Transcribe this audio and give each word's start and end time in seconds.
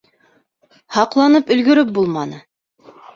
Һаҡланып 0.95 1.51
өлгөрөп 1.57 1.91
булманы. 1.99 2.41